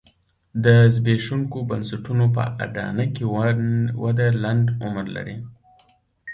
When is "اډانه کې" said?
2.63-3.23